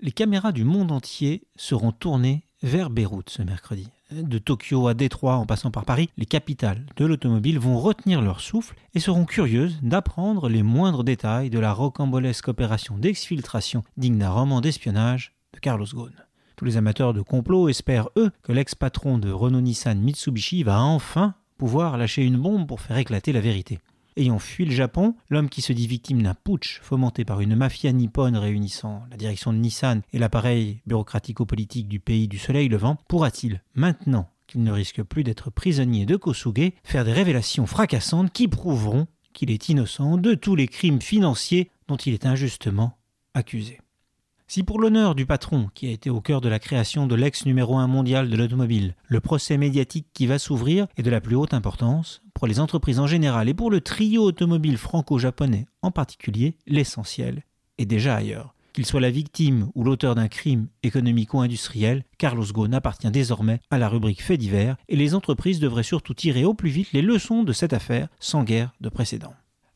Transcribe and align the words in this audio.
Les 0.00 0.12
caméras 0.12 0.52
du 0.52 0.62
monde 0.62 0.92
entier 0.92 1.42
seront 1.56 1.90
tournées 1.90 2.44
vers 2.62 2.88
Beyrouth 2.88 3.30
ce 3.30 3.42
mercredi. 3.42 3.88
De 4.12 4.38
Tokyo 4.38 4.86
à 4.86 4.94
Détroit 4.94 5.34
en 5.34 5.44
passant 5.44 5.72
par 5.72 5.84
Paris, 5.84 6.08
les 6.16 6.24
capitales 6.24 6.86
de 6.96 7.04
l'automobile 7.04 7.58
vont 7.58 7.80
retenir 7.80 8.22
leur 8.22 8.40
souffle 8.40 8.76
et 8.94 9.00
seront 9.00 9.24
curieuses 9.24 9.80
d'apprendre 9.82 10.48
les 10.48 10.62
moindres 10.62 11.02
détails 11.02 11.50
de 11.50 11.58
la 11.58 11.72
rocambolesque 11.72 12.46
opération 12.46 12.96
d'exfiltration 12.96 13.82
digne 13.96 14.18
d'un 14.18 14.30
roman 14.30 14.60
d'espionnage 14.60 15.32
de 15.52 15.58
Carlos 15.58 15.86
Ghosn. 15.92 16.14
Tous 16.54 16.64
les 16.64 16.76
amateurs 16.76 17.12
de 17.12 17.20
complot 17.20 17.68
espèrent, 17.68 18.08
eux, 18.16 18.30
que 18.44 18.52
l'ex-patron 18.52 19.18
de 19.18 19.32
Renault-Nissan 19.32 19.98
Mitsubishi 19.98 20.62
va 20.62 20.80
enfin 20.80 21.34
pouvoir 21.56 21.98
lâcher 21.98 22.22
une 22.22 22.38
bombe 22.38 22.68
pour 22.68 22.80
faire 22.80 22.98
éclater 22.98 23.32
la 23.32 23.40
vérité. 23.40 23.80
Ayant 24.18 24.40
fui 24.40 24.64
le 24.64 24.72
Japon, 24.72 25.14
l'homme 25.30 25.48
qui 25.48 25.62
se 25.62 25.72
dit 25.72 25.86
victime 25.86 26.22
d'un 26.22 26.34
putsch 26.34 26.80
fomenté 26.82 27.24
par 27.24 27.40
une 27.40 27.54
mafia 27.54 27.92
nippone 27.92 28.36
réunissant 28.36 29.04
la 29.12 29.16
direction 29.16 29.52
de 29.52 29.58
Nissan 29.58 30.02
et 30.12 30.18
l'appareil 30.18 30.82
bureaucratico-politique 30.88 31.86
du 31.86 32.00
pays 32.00 32.26
du 32.26 32.36
soleil 32.36 32.68
levant, 32.68 32.96
pourra-t-il, 33.06 33.62
maintenant 33.76 34.28
qu'il 34.48 34.64
ne 34.64 34.72
risque 34.72 35.04
plus 35.04 35.22
d'être 35.22 35.50
prisonnier 35.50 36.04
de 36.04 36.16
Kosuge, 36.16 36.72
faire 36.82 37.04
des 37.04 37.12
révélations 37.12 37.66
fracassantes 37.66 38.32
qui 38.32 38.48
prouveront 38.48 39.06
qu'il 39.34 39.52
est 39.52 39.68
innocent 39.68 40.16
de 40.16 40.34
tous 40.34 40.56
les 40.56 40.66
crimes 40.66 41.00
financiers 41.00 41.70
dont 41.86 41.96
il 41.96 42.12
est 42.12 42.26
injustement 42.26 42.98
accusé. 43.34 43.78
Si 44.50 44.62
pour 44.62 44.80
l'honneur 44.80 45.14
du 45.14 45.26
patron, 45.26 45.68
qui 45.74 45.88
a 45.88 45.90
été 45.90 46.08
au 46.08 46.22
cœur 46.22 46.40
de 46.40 46.48
la 46.48 46.58
création 46.58 47.06
de 47.06 47.14
l'ex 47.14 47.44
numéro 47.44 47.76
1 47.76 47.86
mondial 47.86 48.30
de 48.30 48.36
l'automobile, 48.36 48.94
le 49.06 49.20
procès 49.20 49.58
médiatique 49.58 50.06
qui 50.14 50.26
va 50.26 50.38
s'ouvrir 50.38 50.86
est 50.96 51.02
de 51.02 51.10
la 51.10 51.20
plus 51.20 51.36
haute 51.36 51.52
importance, 51.52 52.22
pour 52.32 52.46
les 52.46 52.58
entreprises 52.58 52.98
en 52.98 53.06
général 53.06 53.50
et 53.50 53.54
pour 53.54 53.70
le 53.70 53.82
trio 53.82 54.22
automobile 54.22 54.78
franco-japonais 54.78 55.66
en 55.82 55.90
particulier, 55.90 56.56
l'essentiel 56.66 57.42
est 57.76 57.84
déjà 57.84 58.14
ailleurs. 58.16 58.54
Qu'il 58.72 58.86
soit 58.86 59.02
la 59.02 59.10
victime 59.10 59.68
ou 59.74 59.84
l'auteur 59.84 60.14
d'un 60.14 60.28
crime 60.28 60.68
économico-industriel, 60.82 62.04
Carlos 62.16 62.46
Ghosn 62.50 62.72
appartient 62.72 63.10
désormais 63.10 63.60
à 63.70 63.76
la 63.76 63.90
rubrique 63.90 64.22
fait 64.22 64.38
divers 64.38 64.76
et 64.88 64.96
les 64.96 65.14
entreprises 65.14 65.60
devraient 65.60 65.82
surtout 65.82 66.14
tirer 66.14 66.46
au 66.46 66.54
plus 66.54 66.70
vite 66.70 66.94
les 66.94 67.02
leçons 67.02 67.42
de 67.42 67.52
cette 67.52 67.74
affaire 67.74 68.08
sans 68.18 68.44
guerre 68.44 68.72
de 68.80 68.88
précédent. 68.88 69.34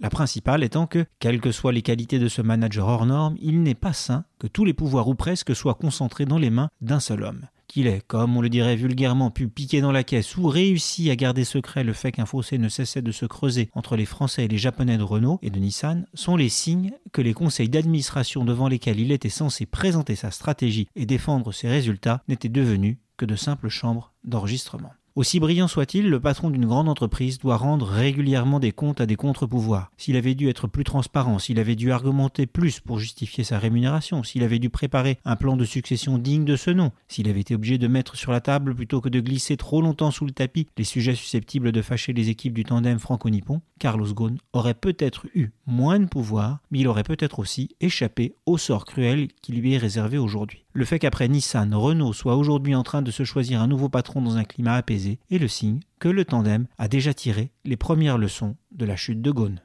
La 0.00 0.10
principale 0.10 0.64
étant 0.64 0.86
que, 0.86 1.06
quelles 1.20 1.40
que 1.40 1.52
soient 1.52 1.72
les 1.72 1.82
qualités 1.82 2.18
de 2.18 2.28
ce 2.28 2.42
manager 2.42 2.88
hors 2.88 3.06
norme, 3.06 3.36
il 3.40 3.62
n'est 3.62 3.74
pas 3.74 3.92
sain 3.92 4.24
que 4.38 4.46
tous 4.46 4.64
les 4.64 4.74
pouvoirs 4.74 5.08
ou 5.08 5.14
presque 5.14 5.54
soient 5.54 5.74
concentrés 5.74 6.26
dans 6.26 6.38
les 6.38 6.50
mains 6.50 6.68
d'un 6.80 7.00
seul 7.00 7.22
homme. 7.22 7.46
Qu'il 7.68 7.86
ait, 7.86 8.02
comme 8.06 8.36
on 8.36 8.40
le 8.40 8.48
dirait 8.48 8.76
vulgairement, 8.76 9.30
pu 9.30 9.48
piquer 9.48 9.80
dans 9.80 9.92
la 9.92 10.04
caisse 10.04 10.36
ou 10.36 10.48
réussi 10.48 11.10
à 11.10 11.16
garder 11.16 11.44
secret 11.44 11.84
le 11.84 11.92
fait 11.92 12.12
qu'un 12.12 12.26
fossé 12.26 12.58
ne 12.58 12.68
cessait 12.68 13.02
de 13.02 13.12
se 13.12 13.24
creuser 13.24 13.70
entre 13.72 13.96
les 13.96 14.04
Français 14.04 14.44
et 14.44 14.48
les 14.48 14.58
Japonais 14.58 14.98
de 14.98 15.02
Renault 15.02 15.38
et 15.42 15.50
de 15.50 15.58
Nissan, 15.58 16.06
sont 16.12 16.36
les 16.36 16.48
signes 16.48 16.92
que 17.12 17.22
les 17.22 17.32
conseils 17.32 17.68
d'administration 17.68 18.44
devant 18.44 18.68
lesquels 18.68 19.00
il 19.00 19.12
était 19.12 19.28
censé 19.28 19.64
présenter 19.64 20.16
sa 20.16 20.30
stratégie 20.30 20.88
et 20.94 21.06
défendre 21.06 21.52
ses 21.52 21.68
résultats 21.68 22.22
n'étaient 22.28 22.48
devenus 22.48 22.98
que 23.16 23.24
de 23.24 23.36
simples 23.36 23.68
chambres 23.68 24.12
d'enregistrement. 24.24 24.92
Aussi 25.16 25.38
brillant 25.38 25.68
soit-il, 25.68 26.10
le 26.10 26.18
patron 26.18 26.50
d'une 26.50 26.66
grande 26.66 26.88
entreprise 26.88 27.38
doit 27.38 27.56
rendre 27.56 27.86
régulièrement 27.86 28.58
des 28.58 28.72
comptes 28.72 29.00
à 29.00 29.06
des 29.06 29.14
contre-pouvoirs. 29.14 29.92
S'il 29.96 30.16
avait 30.16 30.34
dû 30.34 30.48
être 30.48 30.66
plus 30.66 30.82
transparent, 30.82 31.38
s'il 31.38 31.60
avait 31.60 31.76
dû 31.76 31.92
argumenter 31.92 32.46
plus 32.46 32.80
pour 32.80 32.98
justifier 32.98 33.44
sa 33.44 33.60
rémunération, 33.60 34.24
s'il 34.24 34.42
avait 34.42 34.58
dû 34.58 34.70
préparer 34.70 35.20
un 35.24 35.36
plan 35.36 35.56
de 35.56 35.64
succession 35.64 36.18
digne 36.18 36.44
de 36.44 36.56
ce 36.56 36.72
nom, 36.72 36.90
s'il 37.06 37.28
avait 37.28 37.42
été 37.42 37.54
obligé 37.54 37.78
de 37.78 37.86
mettre 37.86 38.16
sur 38.16 38.32
la 38.32 38.40
table 38.40 38.74
plutôt 38.74 39.00
que 39.00 39.08
de 39.08 39.20
glisser 39.20 39.56
trop 39.56 39.80
longtemps 39.80 40.10
sous 40.10 40.24
le 40.24 40.32
tapis 40.32 40.66
les 40.76 40.82
sujets 40.82 41.14
susceptibles 41.14 41.70
de 41.70 41.82
fâcher 41.82 42.12
les 42.12 42.28
équipes 42.28 42.54
du 42.54 42.64
tandem 42.64 42.98
franco-nippon, 42.98 43.60
Carlos 43.78 44.12
Ghosn 44.12 44.38
aurait 44.52 44.74
peut-être 44.74 45.26
eu 45.32 45.52
moins 45.64 46.00
de 46.00 46.06
pouvoir, 46.06 46.58
mais 46.72 46.80
il 46.80 46.88
aurait 46.88 47.04
peut-être 47.04 47.38
aussi 47.38 47.68
échappé 47.80 48.34
au 48.46 48.58
sort 48.58 48.84
cruel 48.84 49.28
qui 49.42 49.52
lui 49.52 49.74
est 49.74 49.78
réservé 49.78 50.18
aujourd'hui. 50.18 50.63
Le 50.76 50.84
fait 50.84 50.98
qu'après 50.98 51.28
Nissan, 51.28 51.72
Renault 51.72 52.12
soit 52.12 52.34
aujourd'hui 52.34 52.74
en 52.74 52.82
train 52.82 53.00
de 53.00 53.12
se 53.12 53.22
choisir 53.22 53.62
un 53.62 53.68
nouveau 53.68 53.88
patron 53.88 54.20
dans 54.20 54.36
un 54.36 54.42
climat 54.42 54.74
apaisé 54.74 55.20
est 55.30 55.38
le 55.38 55.46
signe 55.46 55.78
que 56.00 56.08
le 56.08 56.24
tandem 56.24 56.66
a 56.78 56.88
déjà 56.88 57.14
tiré 57.14 57.52
les 57.64 57.76
premières 57.76 58.18
leçons 58.18 58.56
de 58.72 58.84
la 58.84 58.96
chute 58.96 59.22
de 59.22 59.30
Ghosn. 59.30 59.62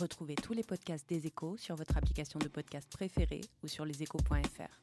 Retrouvez 0.00 0.36
tous 0.36 0.52
les 0.52 0.62
podcasts 0.62 1.08
des 1.08 1.26
échos 1.26 1.56
sur 1.58 1.74
votre 1.74 1.96
application 1.96 2.38
de 2.38 2.46
podcast 2.46 2.88
préférée 2.88 3.40
ou 3.64 3.66
sur 3.66 3.84
leséchos.fr. 3.84 4.78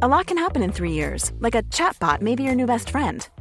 A 0.00 0.06
lot 0.08 0.26
can 0.26 0.38
happen 0.38 0.62
in 0.62 0.72
three 0.72 0.92
years, 0.92 1.32
like 1.40 1.54
a 1.54 1.62
chatbot 1.70 2.22
may 2.22 2.34
be 2.34 2.44
your 2.44 2.54
new 2.54 2.66
best 2.66 2.88
friend. 2.88 3.28